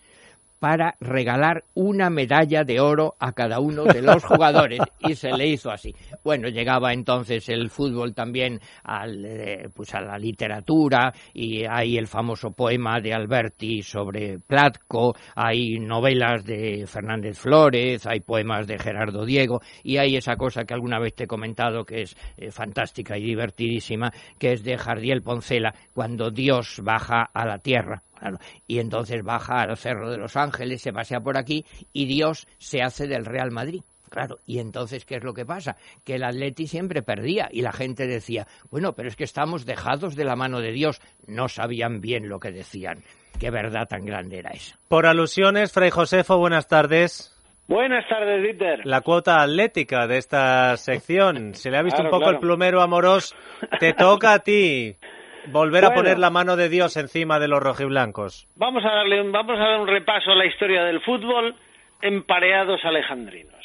para 0.65 0.95
regalar 0.99 1.65
una 1.75 2.09
medalla 2.09 2.65
de 2.65 2.81
oro 2.81 3.17
a 3.19 3.33
cada 3.33 3.61
uno 3.61 3.85
de 3.85 4.01
los 4.01 4.25
jugadores 4.25 4.81
y 4.99 5.15
se 5.15 5.31
le 5.31 5.47
hizo 5.47 5.71
así. 5.71 5.95
Bueno, 6.25 6.49
llegaba 6.49 6.95
entonces 6.95 7.51
el 7.51 7.69
fútbol 7.69 8.15
también 8.15 8.61
al, 8.83 9.27
eh, 9.27 9.69
pues 9.77 9.95
a 9.95 10.01
la 10.01 10.17
literatura 10.17 11.13
y 11.35 11.67
hay 11.67 11.99
el 11.99 12.07
famoso 12.07 12.53
poema 12.53 12.99
de 13.03 13.13
Alberti 13.13 13.83
sobre 13.83 14.39
Platco, 14.39 15.15
hay 15.37 15.79
novelas 15.81 16.47
de 16.47 16.87
Fernández 16.87 17.39
Flores, 17.39 18.07
hay 18.07 18.21
poemas 18.21 18.67
de 18.67 18.79
Gerardo 18.79 19.27
Diego 19.27 19.61
y 19.83 19.99
hay 19.99 20.17
esa 20.17 20.37
cosa 20.37 20.65
que 20.65 20.73
alguna 20.73 20.99
vez 20.99 21.15
te 21.15 21.25
he 21.25 21.27
comentado 21.27 21.85
que 21.85 22.01
es 22.01 22.17
eh, 22.39 22.51
fantástica 22.51 23.19
y 23.19 23.23
divertidísima, 23.23 24.11
que 24.39 24.55
es 24.55 24.65
de 24.65 24.79
Jardiel 24.79 25.21
Poncela, 25.21 25.75
cuando 25.93 26.31
Dios 26.31 26.81
baja 26.83 27.29
a 27.35 27.45
la 27.45 27.59
tierra. 27.59 28.03
Y 28.67 28.79
entonces 28.79 29.23
baja 29.23 29.63
al 29.63 29.77
Cerro 29.77 30.11
de 30.11 30.19
los 30.19 30.37
Ángeles, 30.37 30.83
se 30.83 30.93
pasea 30.93 31.21
por 31.21 31.37
aquí 31.37 31.65
y 31.93 32.07
Dios 32.07 32.47
se 32.59 32.83
hace 32.83 33.07
del 33.07 33.25
Real 33.25 33.51
Madrid. 33.51 33.83
Claro, 34.11 34.39
y 34.47 34.61
entonces, 34.61 35.05
¿qué 35.05 35.17
es 35.17 35.25
lo 35.25 35.35
que 35.35 35.45
pasa? 35.45 35.77
Que 36.05 36.15
el 36.15 36.23
Atleti 36.23 36.69
siempre 36.69 37.03
perdía 37.03 37.49
y 37.51 37.63
la 37.63 37.73
gente 37.73 38.07
decía, 38.07 38.47
bueno, 38.71 38.93
pero 38.93 39.09
es 39.09 39.17
que 39.17 39.25
estamos 39.25 39.67
dejados 39.67 40.15
de 40.15 40.25
la 40.25 40.37
mano 40.37 40.61
de 40.61 40.71
Dios. 40.71 41.01
No 41.27 41.49
sabían 41.49 42.01
bien 42.01 42.29
lo 42.29 42.39
que 42.39 42.53
decían. 42.53 43.03
Qué 43.41 43.51
verdad 43.51 43.89
tan 43.89 44.05
grande 44.05 44.39
era 44.39 44.51
esa. 44.51 44.79
Por 44.87 45.07
alusiones, 45.07 45.73
Fray 45.73 45.91
Josefo, 45.91 46.39
buenas 46.39 46.69
tardes. 46.69 47.35
Buenas 47.67 48.07
tardes, 48.09 48.43
Dieter. 48.43 48.87
La 48.87 49.01
cuota 49.01 49.43
atlética 49.43 50.07
de 50.07 50.19
esta 50.19 50.77
sección. 50.77 51.55
Se 51.55 51.71
le 51.71 51.79
ha 51.79 51.83
visto 51.83 52.03
un 52.03 52.11
poco 52.11 52.31
el 52.31 52.39
plumero 52.39 52.83
amoroso. 52.83 53.35
Te 53.81 53.95
toca 53.95 54.35
a 54.35 54.39
ti 54.39 54.97
volver 55.53 55.85
a 55.85 55.95
poner 55.95 56.19
la 56.19 56.31
mano 56.31 56.57
de 56.57 56.69
Dios 56.69 56.97
encima 56.97 57.39
de 57.39 57.49
los 57.49 57.63
rojiblancos. 57.63 58.49
Vamos 58.57 58.85
a 58.85 58.91
darle 58.91 59.21
un, 59.21 59.33
vamos 59.33 59.59
a 59.59 59.63
dar 59.63 59.81
un 59.81 59.89
repaso 59.89 60.33
a 60.33 60.35
la 60.35 60.47
historia 60.47 60.85
del 60.85 61.01
fútbol 61.01 61.55
en 62.03 62.23
pareados 62.23 62.85
alejandrinos. 62.85 63.65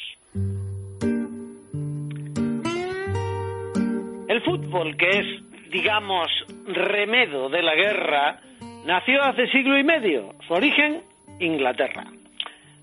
El 4.28 4.42
fútbol, 4.42 4.96
que 4.96 5.08
es, 5.08 5.70
digamos, 5.70 6.30
remedo 6.66 7.48
de 7.48 7.62
la 7.62 7.74
guerra, 7.74 8.40
nació 8.86 9.22
hace 9.22 9.48
siglo 9.48 9.76
y 9.76 9.82
medio. 9.82 10.34
Su 10.46 10.54
origen, 10.54 11.02
Inglaterra. 11.40 12.04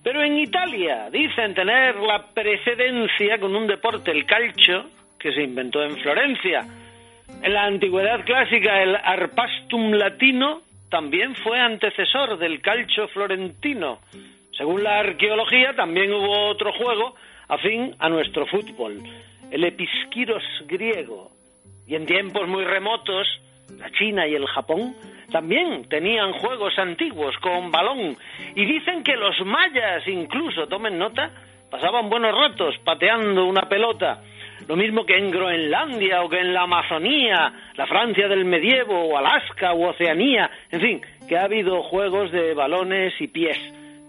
Pero 0.04 0.22
en 0.22 0.38
Italia 0.38 1.10
dicen 1.10 1.54
tener 1.54 1.96
la 1.96 2.28
precedencia 2.34 3.40
con 3.40 3.56
un 3.56 3.68
deporte, 3.68 4.12
el 4.12 4.26
calcio, 4.26 4.86
que 5.18 5.32
se 5.32 5.42
inventó 5.42 5.84
en 5.84 5.98
Florencia. 5.98 6.66
En 7.42 7.54
la 7.54 7.66
antigüedad 7.66 8.26
clásica, 8.26 8.82
el 8.82 8.96
arpastum 8.96 9.92
latino 9.92 10.62
también 10.90 11.36
fue 11.36 11.60
antecesor 11.60 12.38
del 12.38 12.62
calcio 12.62 13.08
florentino. 13.10 14.00
Según 14.58 14.84
la 14.84 15.00
arqueología, 15.00 15.76
también 15.76 16.12
hubo 16.14 16.48
otro 16.48 16.74
juego 16.74 17.16
afín 17.48 17.96
a 18.00 18.10
nuestro 18.10 18.46
fútbol, 18.48 19.02
el 19.52 19.64
episquiros 19.64 20.44
griego, 20.66 21.32
y 21.86 21.96
en 21.96 22.06
tiempos 22.06 22.48
muy 22.48 22.66
remotos, 22.66 23.28
la 23.78 23.90
China 23.92 24.28
y 24.28 24.36
el 24.36 24.46
Japón 24.48 24.96
también 25.32 25.88
tenían 25.90 26.34
juegos 26.34 26.78
antiguos 26.80 27.36
con 27.40 27.70
balón 27.70 28.16
y 28.56 28.66
dicen 28.66 29.04
que 29.04 29.16
los 29.16 29.36
mayas 29.46 30.08
incluso, 30.08 30.68
tomen 30.68 30.98
nota, 30.98 31.32
pasaban 31.70 32.10
buenos 32.10 32.34
ratos 32.34 32.76
pateando 32.84 33.46
una 33.46 33.68
pelota. 33.68 34.22
Lo 34.68 34.76
mismo 34.76 35.06
que 35.06 35.18
en 35.18 35.32
Groenlandia 35.32 36.24
o 36.24 36.30
que 36.30 36.40
en 36.40 36.54
la 36.54 36.64
Amazonía, 36.64 37.54
la 37.76 37.88
Francia 37.88 38.28
del 38.28 38.46
medievo 38.46 39.10
o 39.10 39.18
Alaska 39.18 39.74
o 39.74 39.90
Oceanía, 39.90 40.50
en 40.72 40.82
fin, 40.82 41.02
que 41.28 41.38
ha 41.38 41.44
habido 41.44 41.84
juegos 41.84 42.32
de 42.32 42.54
balones 42.54 43.14
y 43.20 43.28
pies. 43.28 43.58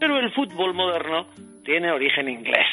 Pero 0.01 0.19
el 0.19 0.33
fútbol 0.33 0.75
moderno 0.75 1.27
tiene 1.65 1.91
origen 1.91 2.29
inglés. 2.29 2.67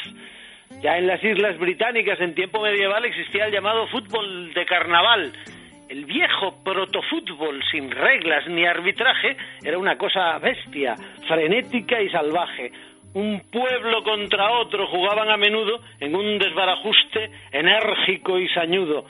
Ya 0.82 0.98
en 0.98 1.06
las 1.06 1.22
Islas 1.22 1.58
Británicas 1.58 2.20
en 2.20 2.34
tiempo 2.34 2.60
medieval 2.60 3.04
existía 3.04 3.46
el 3.46 3.52
llamado 3.52 3.86
fútbol 3.88 4.52
de 4.52 4.66
carnaval. 4.66 5.32
El 5.88 6.04
viejo 6.04 6.62
protofútbol 6.64 7.62
sin 7.70 7.90
reglas 7.90 8.46
ni 8.48 8.66
arbitraje 8.66 9.36
era 9.62 9.78
una 9.78 9.96
cosa 9.96 10.38
bestia, 10.38 10.96
frenética 11.28 12.00
y 12.02 12.08
salvaje. 12.10 12.72
Un 13.16 13.40
pueblo 13.50 14.04
contra 14.04 14.50
otro 14.60 14.86
jugaban 14.88 15.30
a 15.30 15.38
menudo 15.38 15.80
en 16.00 16.14
un 16.14 16.38
desbarajuste 16.38 17.30
enérgico 17.50 18.38
y 18.38 18.46
sañudo. 18.50 19.06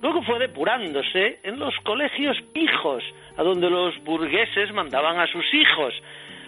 Luego 0.00 0.22
fue 0.22 0.38
depurándose 0.38 1.40
en 1.42 1.58
los 1.58 1.74
colegios 1.82 2.40
pijos, 2.54 3.02
a 3.36 3.42
donde 3.42 3.68
los 3.68 3.98
burgueses 4.04 4.72
mandaban 4.72 5.18
a 5.18 5.26
sus 5.26 5.44
hijos. 5.52 5.92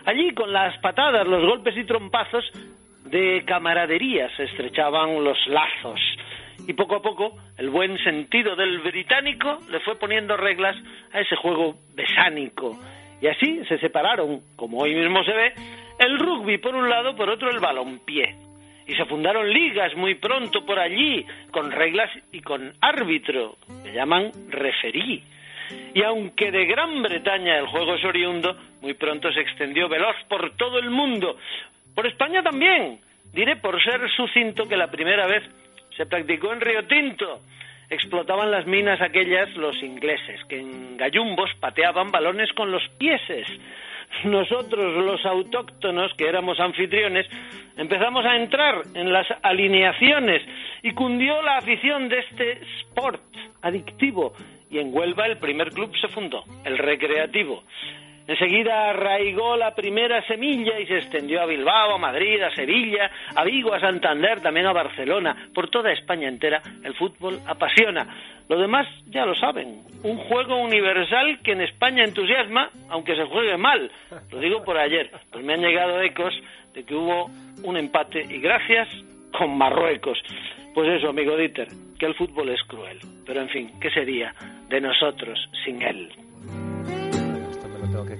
Allí, 0.04 0.32
con 0.32 0.52
las 0.52 0.78
patadas, 0.78 1.26
los 1.26 1.44
golpes 1.44 1.76
y 1.76 1.82
trompazos, 1.82 2.48
de 3.06 3.42
camaradería 3.46 4.28
se 4.36 4.44
estrechaban 4.44 5.24
los 5.24 5.44
lazos 5.48 6.00
y 6.68 6.72
poco 6.74 6.94
a 6.94 7.02
poco 7.02 7.36
el 7.58 7.68
buen 7.68 7.98
sentido 7.98 8.54
del 8.54 8.78
británico 8.78 9.58
le 9.68 9.80
fue 9.80 9.96
poniendo 9.96 10.36
reglas 10.36 10.76
a 11.12 11.18
ese 11.18 11.34
juego 11.34 11.74
besánico 11.96 12.78
y 13.22 13.28
así 13.28 13.64
se 13.68 13.78
separaron, 13.78 14.40
como 14.56 14.78
hoy 14.78 14.96
mismo 14.96 15.22
se 15.22 15.32
ve, 15.32 15.52
el 16.02 16.18
rugby 16.18 16.58
por 16.58 16.74
un 16.74 16.88
lado, 16.88 17.14
por 17.16 17.30
otro 17.30 17.50
el 17.50 17.60
balonpié. 17.60 18.34
Y 18.86 18.94
se 18.94 19.04
fundaron 19.04 19.48
ligas 19.48 19.94
muy 19.96 20.16
pronto 20.16 20.66
por 20.66 20.78
allí, 20.78 21.24
con 21.50 21.70
reglas 21.70 22.10
y 22.32 22.40
con 22.40 22.72
árbitro, 22.80 23.56
que 23.84 23.92
llaman 23.92 24.32
referí. 24.48 25.22
Y 25.94 26.02
aunque 26.02 26.50
de 26.50 26.66
Gran 26.66 27.02
Bretaña 27.02 27.58
el 27.58 27.66
juego 27.66 27.94
es 27.94 28.04
oriundo, 28.04 28.56
muy 28.80 28.94
pronto 28.94 29.32
se 29.32 29.40
extendió 29.40 29.88
veloz 29.88 30.16
por 30.28 30.56
todo 30.56 30.78
el 30.78 30.90
mundo, 30.90 31.36
por 31.94 32.06
España 32.06 32.42
también. 32.42 33.00
Diré 33.32 33.56
por 33.56 33.82
ser 33.82 34.00
sucinto 34.10 34.68
que 34.68 34.76
la 34.76 34.90
primera 34.90 35.26
vez 35.26 35.42
se 35.96 36.06
practicó 36.06 36.52
en 36.52 36.60
Río 36.60 36.84
Tinto. 36.86 37.40
Explotaban 37.88 38.50
las 38.50 38.66
minas 38.66 39.00
aquellas 39.00 39.54
los 39.54 39.80
ingleses, 39.82 40.42
que 40.48 40.58
en 40.58 40.96
gallumbos 40.96 41.50
pateaban 41.60 42.10
balones 42.10 42.52
con 42.52 42.70
los 42.70 42.82
pieses. 42.98 43.46
Nosotros, 44.24 45.04
los 45.04 45.24
autóctonos, 45.26 46.12
que 46.14 46.28
éramos 46.28 46.60
anfitriones, 46.60 47.26
empezamos 47.76 48.24
a 48.24 48.36
entrar 48.36 48.82
en 48.94 49.12
las 49.12 49.26
alineaciones 49.42 50.42
y 50.82 50.92
cundió 50.92 51.42
la 51.42 51.58
afición 51.58 52.08
de 52.08 52.20
este 52.20 52.52
sport 52.80 53.22
adictivo. 53.62 54.32
Y 54.70 54.78
en 54.78 54.94
Huelva 54.94 55.26
el 55.26 55.38
primer 55.38 55.70
club 55.70 55.94
se 56.00 56.08
fundó, 56.08 56.44
el 56.64 56.78
Recreativo. 56.78 57.62
Enseguida 58.26 58.90
arraigó 58.90 59.56
la 59.56 59.74
primera 59.74 60.24
semilla 60.26 60.78
y 60.78 60.86
se 60.86 60.98
extendió 60.98 61.42
a 61.42 61.46
Bilbao, 61.46 61.94
a 61.94 61.98
Madrid, 61.98 62.40
a 62.42 62.54
Sevilla, 62.54 63.10
a 63.34 63.44
Vigo, 63.44 63.74
a 63.74 63.80
Santander, 63.80 64.40
también 64.40 64.66
a 64.66 64.72
Barcelona. 64.72 65.48
Por 65.54 65.70
toda 65.70 65.92
España 65.92 66.28
entera 66.28 66.62
el 66.84 66.94
fútbol 66.94 67.40
apasiona. 67.46 68.06
Lo 68.48 68.58
demás 68.58 68.86
ya 69.06 69.24
lo 69.24 69.34
saben. 69.34 69.82
Un 70.02 70.16
juego 70.18 70.56
universal 70.56 71.40
que 71.42 71.52
en 71.52 71.62
España 71.62 72.04
entusiasma, 72.04 72.70
aunque 72.90 73.16
se 73.16 73.24
juegue 73.24 73.56
mal. 73.56 73.90
Lo 74.30 74.40
digo 74.40 74.62
por 74.62 74.78
ayer. 74.78 75.10
Pues 75.30 75.44
me 75.44 75.54
han 75.54 75.62
llegado 75.62 76.00
ecos 76.00 76.34
de 76.74 76.84
que 76.84 76.94
hubo 76.94 77.30
un 77.64 77.76
empate 77.76 78.22
y 78.28 78.38
gracias 78.40 78.88
con 79.36 79.56
Marruecos. 79.56 80.18
Pues 80.74 80.88
eso, 80.88 81.10
amigo 81.10 81.36
Dieter, 81.36 81.68
que 81.98 82.06
el 82.06 82.14
fútbol 82.14 82.48
es 82.50 82.62
cruel. 82.64 82.98
Pero 83.26 83.40
en 83.40 83.48
fin, 83.48 83.70
¿qué 83.80 83.90
sería 83.90 84.34
de 84.68 84.80
nosotros 84.80 85.38
sin 85.64 85.82
él? 85.82 86.10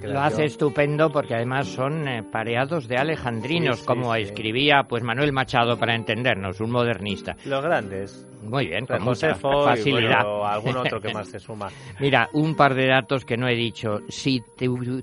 Lo 0.03 0.21
hace 0.21 0.45
estupendo 0.45 1.09
porque 1.11 1.35
además 1.35 1.67
son 1.67 2.07
eh, 2.07 2.23
pareados 2.23 2.87
de 2.87 2.97
alejandrinos, 2.97 3.81
como 3.83 4.13
escribía 4.15 4.83
pues 4.87 5.03
Manuel 5.03 5.33
Machado 5.33 5.77
para 5.77 5.95
entendernos, 5.95 6.59
un 6.61 6.71
modernista. 6.71 7.35
Los 7.45 7.63
grandes. 7.63 8.27
Muy 8.43 8.67
bien, 8.67 8.85
con 8.85 8.99
Josefo 8.99 9.63
facilidad. 9.63 10.25
o 10.25 10.45
algún 10.45 10.77
otro 10.77 10.99
que 10.99 11.11
más 11.13 11.29
se 11.29 11.39
suma. 11.39 11.69
Mira, 11.99 12.29
un 12.33 12.55
par 12.55 12.75
de 12.75 12.87
datos 12.87 13.25
que 13.25 13.37
no 13.37 13.47
he 13.47 13.55
dicho. 13.55 13.99
Si 14.09 14.41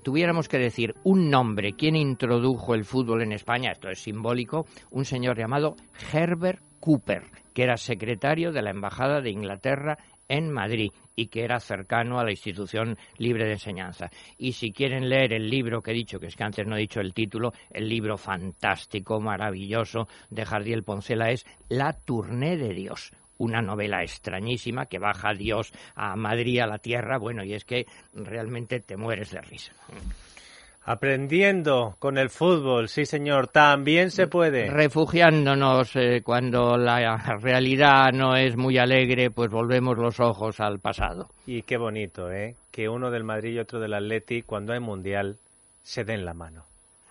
tuviéramos 0.02 0.48
que 0.48 0.58
decir 0.58 0.94
un 1.04 1.30
nombre, 1.30 1.72
¿quién 1.72 1.96
introdujo 1.96 2.74
el 2.74 2.84
fútbol 2.84 3.22
en 3.22 3.32
España? 3.32 3.72
Esto 3.72 3.88
es 3.88 4.00
simbólico. 4.00 4.66
Un 4.90 5.04
señor 5.04 5.38
llamado 5.38 5.74
Herbert 6.12 6.60
Cooper, 6.80 7.24
que 7.54 7.62
era 7.62 7.76
secretario 7.76 8.52
de 8.52 8.62
la 8.62 8.70
Embajada 8.70 9.20
de 9.20 9.30
Inglaterra 9.30 9.98
en 10.30 10.50
Madrid 10.50 10.92
y 11.16 11.26
que 11.26 11.44
era 11.44 11.60
cercano 11.60 12.18
a 12.18 12.24
la 12.24 12.30
institución 12.30 12.96
libre 13.18 13.44
de 13.44 13.52
enseñanza. 13.52 14.10
Y 14.38 14.52
si 14.52 14.72
quieren 14.72 15.08
leer 15.08 15.34
el 15.34 15.50
libro 15.50 15.82
que 15.82 15.90
he 15.90 15.94
dicho, 15.94 16.18
que 16.18 16.28
es 16.28 16.36
que 16.36 16.44
antes 16.44 16.66
no 16.66 16.76
he 16.76 16.80
dicho 16.80 17.00
el 17.00 17.12
título, 17.12 17.52
el 17.70 17.88
libro 17.88 18.16
fantástico, 18.16 19.20
maravilloso 19.20 20.08
de 20.30 20.46
Jardiel 20.46 20.84
Poncela 20.84 21.30
es 21.30 21.44
La 21.68 21.92
Tournée 21.92 22.56
de 22.56 22.72
Dios, 22.72 23.12
una 23.38 23.60
novela 23.60 24.02
extrañísima 24.02 24.86
que 24.86 24.98
baja 25.00 25.34
Dios 25.34 25.72
a 25.96 26.14
Madrid, 26.14 26.60
a 26.60 26.66
la 26.66 26.78
tierra, 26.78 27.18
bueno, 27.18 27.42
y 27.44 27.54
es 27.54 27.64
que 27.64 27.86
realmente 28.14 28.80
te 28.80 28.96
mueres 28.96 29.32
de 29.32 29.40
risa. 29.40 29.72
Aprendiendo 30.90 31.94
con 32.00 32.18
el 32.18 32.30
fútbol, 32.30 32.88
sí 32.88 33.06
señor, 33.06 33.46
también 33.46 34.10
se 34.10 34.26
puede. 34.26 34.68
Refugiándonos 34.68 35.94
eh, 35.94 36.20
cuando 36.24 36.76
la 36.76 37.38
realidad 37.40 38.10
no 38.12 38.34
es 38.34 38.56
muy 38.56 38.76
alegre, 38.76 39.30
pues 39.30 39.52
volvemos 39.52 39.96
los 39.96 40.18
ojos 40.18 40.58
al 40.58 40.80
pasado. 40.80 41.28
Y 41.46 41.62
qué 41.62 41.76
bonito, 41.76 42.32
¿eh? 42.32 42.56
Que 42.72 42.88
uno 42.88 43.12
del 43.12 43.22
Madrid 43.22 43.52
y 43.54 43.60
otro 43.60 43.78
del 43.78 43.94
Atleti, 43.94 44.42
cuando 44.42 44.72
hay 44.72 44.80
mundial, 44.80 45.36
se 45.84 46.02
den 46.02 46.24
la 46.24 46.34
mano. 46.34 46.64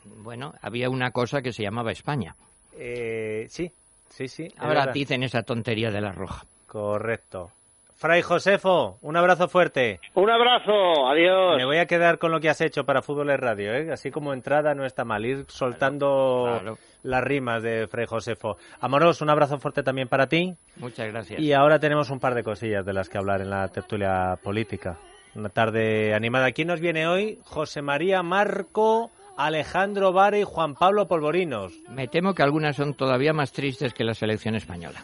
Bueno, 0.03 0.51
había 0.62 0.89
una 0.89 1.12
cosa 1.12 1.41
que 1.41 1.53
se 1.53 1.63
llamaba 1.63 1.93
España. 1.93 2.36
Eh, 2.77 3.45
sí, 3.48 3.71
sí, 4.09 4.27
sí. 4.27 4.53
Ahora 4.57 4.88
dicen 4.88 5.24
esa 5.24 5.43
tontería 5.43 5.89
de 5.89 6.01
la 6.01 6.12
roja. 6.12 6.45
Correcto. 6.67 7.53
Fray 8.00 8.22
Josefo, 8.22 8.98
un 9.01 9.18
abrazo 9.18 9.50
fuerte. 9.50 10.00
Un 10.13 10.29
abrazo, 10.29 11.06
adiós. 11.10 11.58
Me 11.58 11.65
voy 11.65 11.79
a 11.79 11.86
quedar 11.86 12.18
con 12.18 12.32
lo 12.32 12.39
que 12.39 12.48
has 12.50 12.62
hecho 12.62 12.86
para 12.86 13.01
Fútbol 13.01 13.29
es 13.29 13.38
Radio, 13.38 13.74
¿eh? 13.74 13.91
Así 13.91 14.10
como 14.10 14.32
entrada 14.32 14.74
no 14.74 14.86
está 14.86 15.03
mal, 15.03 15.25
ir 15.25 15.44
soltando 15.50 16.46
Claro. 16.62 16.77
las 17.03 17.22
rimas 17.25 17.62
de 17.62 17.88
Fray 17.88 18.06
Josefo. 18.06 18.56
Amoros, 18.79 19.20
un 19.20 19.29
abrazo 19.29 19.60
fuerte 19.60 19.84
también 19.84 20.08
para 20.08 20.27
ti. 20.27 20.56
Muchas 20.77 21.12
gracias. 21.12 21.41
Y 21.41 21.51
ahora 21.51 21.77
tenemos 21.77 22.10
un 22.10 22.22
par 22.22 22.36
de 22.36 22.44
cosillas 22.44 22.86
de 22.86 22.94
las 22.94 23.10
que 23.10 23.18
hablar 23.18 23.41
en 23.41 23.50
la 23.50 23.68
tertulia 23.68 24.39
política. 24.41 24.98
Una 25.36 25.50
tarde 25.50 26.13
animada. 26.13 26.46
Aquí 26.46 26.63
nos 26.63 26.79
viene 26.79 27.06
hoy 27.06 27.39
José 27.44 27.82
María 27.82 28.24
Marco, 28.24 29.12
Alejandro 29.36 30.13
Vare 30.13 30.39
y 30.39 30.44
Juan 30.46 30.74
Pablo 30.74 31.10
Polvorinos. 31.10 31.74
Me 31.89 32.08
temo 32.08 32.34
que 32.34 32.44
algunas 32.44 32.77
son 32.77 32.94
todavía 32.94 33.34
más 33.34 33.51
tristes 33.51 33.94
que 33.94 34.06
la 34.06 34.13
selección 34.13 34.56
española. 34.56 35.03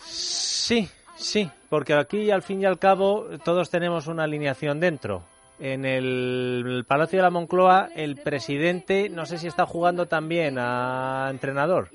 Sí, 0.00 0.88
sí, 1.22 1.50
porque 1.68 1.94
aquí 1.94 2.30
al 2.30 2.42
fin 2.42 2.62
y 2.62 2.64
al 2.64 2.78
cabo 2.78 3.26
todos 3.44 3.70
tenemos 3.70 4.06
una 4.06 4.24
alineación 4.24 4.80
dentro. 4.80 5.24
En 5.58 5.84
el 5.84 6.84
Palacio 6.88 7.18
de 7.18 7.22
la 7.22 7.30
Moncloa 7.30 7.90
el 7.94 8.16
presidente 8.16 9.08
no 9.08 9.26
sé 9.26 9.38
si 9.38 9.46
está 9.46 9.66
jugando 9.66 10.06
también 10.06 10.56
a 10.58 11.28
entrenador. 11.30 11.88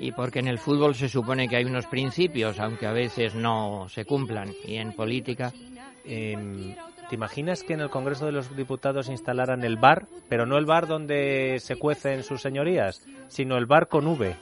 Y 0.00 0.12
porque 0.12 0.38
en 0.38 0.46
el 0.46 0.58
fútbol 0.58 0.94
se 0.94 1.08
supone 1.08 1.48
que 1.48 1.56
hay 1.56 1.64
unos 1.64 1.86
principios, 1.86 2.60
aunque 2.60 2.86
a 2.86 2.92
veces 2.92 3.34
no 3.34 3.88
se 3.88 4.04
cumplan. 4.04 4.54
Y 4.64 4.76
en 4.76 4.92
política, 4.92 5.52
Em, 6.08 6.74
¿Te 7.10 7.14
imaginas 7.14 7.62
que 7.62 7.72
en 7.72 7.80
el 7.80 7.90
Congreso 7.90 8.26
de 8.26 8.32
los 8.32 8.54
Diputados 8.54 9.08
instalaran 9.08 9.62
el 9.64 9.76
bar, 9.76 10.06
pero 10.28 10.44
no 10.44 10.58
el 10.58 10.66
bar 10.66 10.86
donde 10.86 11.58
se 11.58 11.76
cuecen 11.76 12.22
sus 12.22 12.42
señorías, 12.42 13.02
sino 13.28 13.56
el 13.56 13.64
bar 13.64 13.88
con 13.88 14.06
V, 14.06 14.36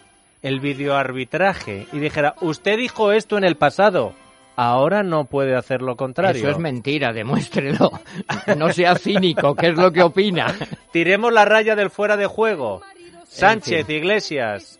el 0.46 0.60
videoarbitraje, 0.60 1.88
y 1.92 1.98
dijera, 1.98 2.36
usted 2.40 2.76
dijo 2.76 3.10
esto 3.10 3.36
en 3.36 3.42
el 3.42 3.56
pasado, 3.56 4.14
ahora 4.54 5.02
no 5.02 5.24
puede 5.24 5.56
hacer 5.56 5.82
lo 5.82 5.96
contrario. 5.96 6.40
eso 6.40 6.50
es 6.50 6.58
mentira, 6.58 7.12
demuéstrelo. 7.12 7.90
No 8.56 8.72
sea 8.72 8.94
cínico, 8.94 9.56
¿qué 9.56 9.68
es 9.68 9.76
lo 9.76 9.92
que 9.92 10.04
opina? 10.04 10.54
Tiremos 10.92 11.32
la 11.32 11.44
raya 11.44 11.74
del 11.74 11.90
fuera 11.90 12.16
de 12.16 12.26
juego. 12.26 12.80
Sánchez, 13.24 13.86
fin. 13.86 13.96
Iglesias, 13.96 14.78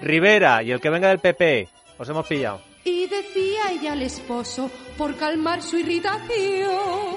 Rivera 0.00 0.62
y 0.62 0.72
el 0.72 0.80
que 0.80 0.88
venga 0.88 1.08
del 1.08 1.18
PP. 1.18 1.68
Os 1.98 2.08
hemos 2.08 2.26
pillado. 2.26 2.62
Y 2.84 3.06
decía 3.08 3.70
ella 3.70 3.92
al 3.92 4.02
esposo, 4.02 4.70
por 4.96 5.16
calmar 5.16 5.62
su 5.62 5.76
irritación, 5.76 7.16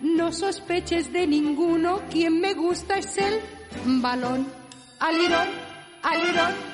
no 0.00 0.32
sospeches 0.32 1.12
de 1.12 1.28
ninguno, 1.28 2.02
quien 2.10 2.40
me 2.40 2.54
gusta 2.54 2.98
es 2.98 3.16
el 3.18 3.40
balón. 4.02 4.48
Alirón, 4.98 5.48
alirón, 6.02 6.73